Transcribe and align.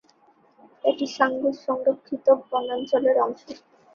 এটি 0.83 1.05
সাঙ্গু 1.15 1.49
সংরক্ষিত 1.65 2.25
বনাঞ্চলের 2.43 3.17
অংশ। 3.19 3.41